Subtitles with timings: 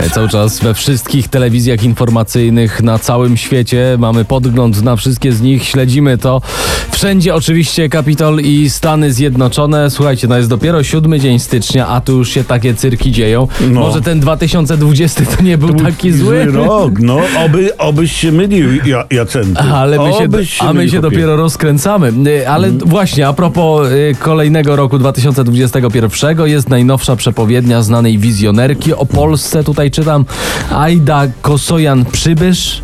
[0.00, 5.40] E, Cały czas we wszystkich telewizjach informacyjnych na całym świecie mamy podgląd na wszystkie z
[5.40, 6.40] nich, śledzimy to.
[6.90, 9.90] Wszędzie oczywiście Kapitol i Stany Zjednoczone.
[9.90, 13.48] Słuchajcie, no jest dopiero siódmy dzień stycznia, a tu już się takie cyrki dzieją.
[13.60, 13.80] No.
[13.80, 16.44] Może ten 2020 to nie był taki zły.
[16.44, 19.60] rok, no, oby, obyś się mylił, ja, Jacenty.
[19.60, 22.12] Ale my się, Obyś a my się dopiero rozkręcamy.
[22.26, 29.06] Y, Ale właśnie, a propos y, kolejnego roku 2021, jest najnowsza przepowiednia znanej wizjonerki o
[29.06, 29.64] Polsce.
[29.64, 30.24] Tutaj czytam
[30.70, 32.82] Aida Kosojan-Przybysz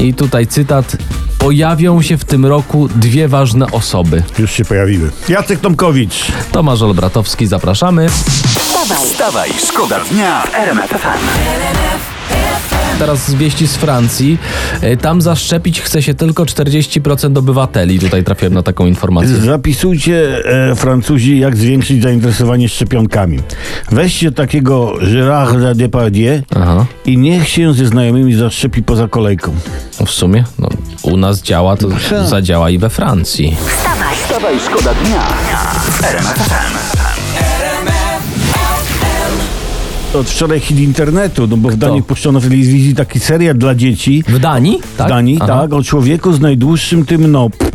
[0.00, 0.96] i tutaj cytat.
[1.38, 4.22] Pojawią się w tym roku dwie ważne osoby.
[4.38, 5.10] Już się pojawiły.
[5.28, 6.26] Jacek Tomkowicz.
[6.52, 8.08] Tomasz Olbratowski, zapraszamy.
[8.08, 12.19] Wstawaj, Wstawaj, szkoda dnia w RMF FM.
[13.00, 14.38] Teraz z wieści z Francji.
[14.82, 17.98] Y, Tam zaszczepić chce się tylko 40% obywateli.
[17.98, 19.36] Tutaj trafiłem na taką informację.
[19.36, 23.38] Zapisujcie, e, Francuzi, jak zwiększyć zainteresowanie szczepionkami.
[23.90, 26.86] Weźcie takiego Gérarda Depardieu Aha.
[27.06, 29.54] i niech się ze znajomymi zaszczepi poza kolejką.
[30.00, 30.68] No W sumie, no,
[31.02, 31.88] u nas działa, to
[32.24, 33.56] zadziała i we Francji.
[33.66, 34.14] wstawaj.
[34.16, 35.22] Wstawaj, szkoda dnia
[35.90, 36.99] w
[40.14, 44.24] Od wczoraj hit internetu, no bo w Danii puszczono w telewizji taki serial dla dzieci.
[44.28, 44.80] W Danii?
[44.94, 45.46] W Danii, Aha.
[45.46, 47.70] tak, o człowieku z najdłuższym tym, no, pff,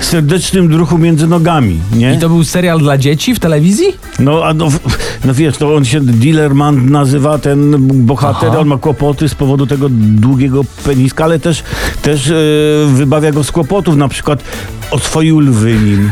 [0.00, 2.14] serdecznym druchu między nogami, nie?
[2.14, 3.86] I to był serial dla dzieci w telewizji?
[4.18, 4.68] No, a no,
[5.24, 8.58] no wiesz, to on się Dealerman nazywa, ten bohater, Aha.
[8.58, 11.62] on ma kłopoty z powodu tego długiego peniska, ale też,
[12.02, 12.34] też e,
[12.86, 14.42] wybawia go z kłopotów, na przykład
[14.90, 16.10] oswoił lwy nim.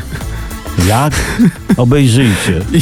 [0.86, 1.14] Jak?
[1.76, 2.60] Obejrzyjcie.
[2.72, 2.80] I,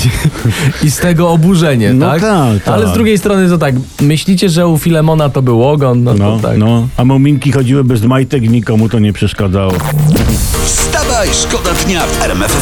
[0.87, 2.21] I z tego oburzenie, No tak?
[2.21, 2.75] tak, tak.
[2.75, 6.03] Ale z drugiej strony to tak, myślicie, że u Filemona to był ogon?
[6.05, 6.59] No, No, to tak.
[6.59, 6.89] no.
[6.97, 9.73] A muminki chodziły bez majtek, nikomu to nie przeszkadzało.
[10.65, 12.53] Wstawaj, szkoda dnia w RMF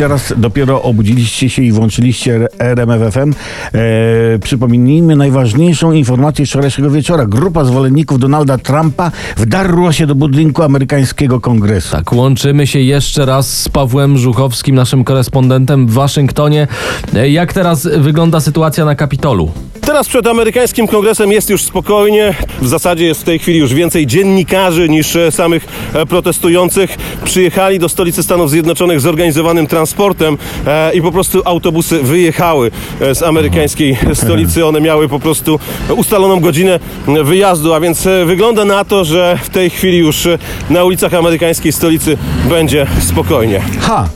[0.00, 3.32] teraz dopiero obudziliście się i włączyliście RMF FM,
[3.74, 7.26] e, przypomnijmy najważniejszą informację wczorajszego wieczora.
[7.26, 11.96] Grupa zwolenników Donalda Trumpa wdarła się do budynku amerykańskiego kongresu.
[11.96, 16.68] Tak, łączymy się jeszcze raz z Pawłem Żuchowskim, naszym korespondentem w Waszyngtonie.
[17.14, 19.50] E, Jak teraz wygląda sytuacja na Kapitolu?
[19.90, 22.34] Teraz przed amerykańskim kongresem jest już spokojnie.
[22.62, 26.98] W zasadzie jest w tej chwili już więcej dziennikarzy niż e, samych e, protestujących.
[27.24, 32.70] Przyjechali do stolicy Stanów Zjednoczonych zorganizowanym transportem e, i po prostu autobusy wyjechały
[33.14, 34.66] z amerykańskiej stolicy.
[34.66, 35.58] One miały po prostu
[35.96, 36.80] ustaloną godzinę
[37.24, 40.28] wyjazdu, a więc wygląda na to, że w tej chwili już
[40.70, 42.16] na ulicach amerykańskiej stolicy
[42.48, 43.62] będzie spokojnie.
[43.80, 44.08] Ha!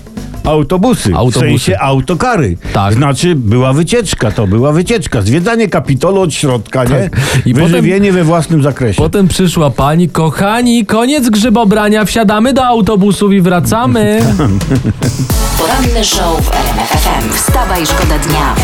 [0.45, 1.39] Autobusy, Autobusy.
[1.39, 2.57] w sensie autokary.
[2.73, 2.95] Tak.
[2.95, 5.23] Znaczy była wycieczka, to była wycieczka.
[5.23, 7.11] Zwiedzanie Kapitolu od środka, nie?
[7.47, 8.97] I potem- Wyżywienie we własnym zakresie.
[8.99, 14.21] Potem przyszła pani, kochani, koniec grzybobrania, wsiadamy do autobusów i wracamy.
[15.59, 17.33] Poranny show w RMF FM.
[17.33, 18.55] Wstawaj, szkoda dnia.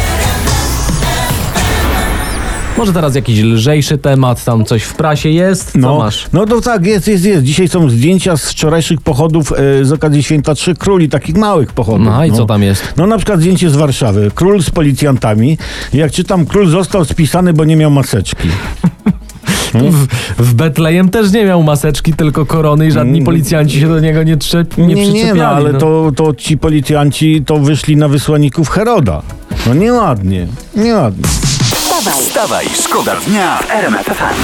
[2.80, 5.72] Może teraz jakiś lżejszy temat, tam coś w prasie jest?
[5.72, 6.26] Co No, masz?
[6.32, 7.44] no to tak, jest, jest, jest.
[7.44, 12.06] Dzisiaj są zdjęcia z wczorajszych pochodów e, z okazji Święta Trzech Króli, takich małych pochodów.
[12.06, 12.92] No i co tam jest?
[12.96, 14.30] No na przykład zdjęcie z Warszawy.
[14.34, 15.58] Król z policjantami.
[15.92, 18.48] Jak czytam, król został spisany, bo nie miał maseczki.
[19.74, 20.06] W,
[20.38, 24.36] w Betlejem też nie miał maseczki, tylko korony i żadni policjanci się do niego nie,
[24.36, 25.38] trze- nie, Nie, nie, przyczepiali.
[25.38, 25.78] no, ale no.
[25.78, 29.22] to, to ci policjanci to wyszli na wysłanników Heroda.
[29.66, 30.46] No nieładnie,
[30.76, 31.24] nieładnie.
[31.90, 34.34] Wstawaj, Wstawaj, szkoda dnia w RMF FM.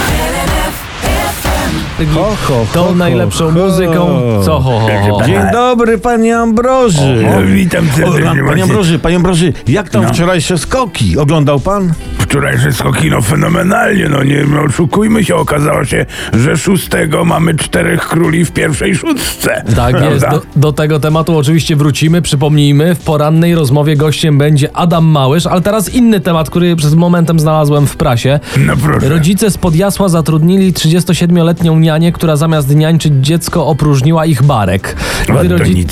[2.13, 3.51] Ho, ho, Tą ho, najlepszą ho.
[3.51, 4.19] muzyką.
[4.45, 5.23] Co ho, ho, ho.
[5.25, 7.25] Dzień dobry, panie Ambroży.
[7.37, 8.63] O, witam serdecznie, Panie.
[8.63, 10.09] Ambroży, panie Ambroży, jak tam No.
[10.09, 11.17] wczorajsze skoki?
[11.17, 11.93] Oglądał pan?
[12.27, 18.45] Wczorajsze skoki, no fenomenalnie, no nie oszukujmy się, okazało się, że szóstego mamy czterech króli
[18.45, 19.63] w pierwszej szóstce.
[19.75, 20.25] Tak jest.
[20.25, 20.29] prawda?
[20.31, 22.21] Do, do tego tematu oczywiście wrócimy.
[22.21, 27.39] Przypomnijmy, w porannej rozmowie gościem będzie Adam Małysz, ale teraz inny temat, który przez momentem
[27.39, 28.39] znalazłem w prasie.
[28.57, 29.09] No proszę.
[29.09, 34.95] Rodzice z Podjasła zatrudnili 37-letnią nianię, która zamiast niańczyć dziecko opróżniła ich barek.
[35.43, 35.85] Gdy, rodzi-.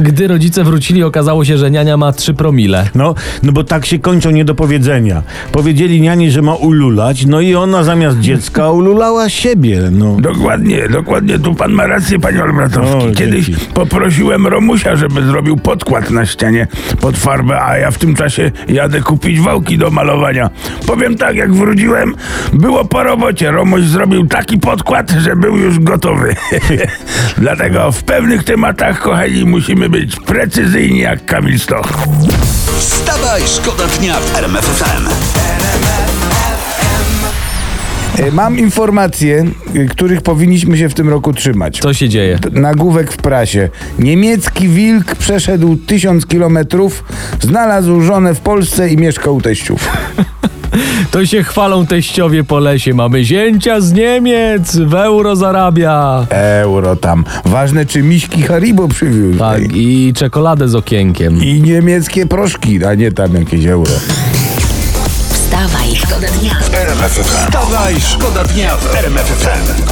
[0.00, 2.88] Gdy rodzice wrócili, okazało się, że niania ma 3 promile.
[2.94, 5.22] No, no bo tak się kończą niedopowiedzenia.
[5.70, 10.16] Powiedzieli niani, że ma ululać, no i ona zamiast dziecka ululała siebie, no.
[10.20, 13.08] Dokładnie, dokładnie, tu pan ma rację, panie Olbratowski.
[13.10, 13.66] O, Kiedyś dzięki.
[13.74, 16.66] poprosiłem Romusia, żeby zrobił podkład na ścianie
[17.00, 20.50] pod farbę, a ja w tym czasie jadę kupić wałki do malowania.
[20.86, 22.14] Powiem tak, jak wróciłem,
[22.52, 23.50] było po robocie.
[23.50, 26.34] Romuś zrobił taki podkład, że był już gotowy.
[27.38, 31.92] Dlatego w pewnych tematach, kochani, musimy być precyzyjni jak Kamil Stoch.
[32.78, 35.08] Wstawaj, szkoda dnia w RMF FM.
[38.18, 39.44] E, mam informacje,
[39.74, 41.78] e, których powinniśmy się w tym roku trzymać.
[41.78, 42.38] Co się dzieje?
[42.52, 43.68] Nagłówek w prasie.
[43.98, 47.04] Niemiecki wilk przeszedł tysiąc kilometrów,
[47.40, 49.88] znalazł żonę w Polsce i mieszka u teściów.
[51.10, 52.94] To się chwalą teściowie po lesie.
[52.94, 56.26] Mamy zięcia z Niemiec, w euro zarabia.
[56.30, 57.24] Euro tam.
[57.44, 59.38] Ważne, czy miśki Haribo przywiózł.
[59.38, 61.44] Tak, i czekoladę z okienkiem.
[61.44, 63.92] I niemieckie proszki, a nie tam jakieś euro.
[65.32, 66.56] Wstawaj, szkoda dnia.
[67.22, 69.82] Wstawaj, szkoda dnia w RMF FM.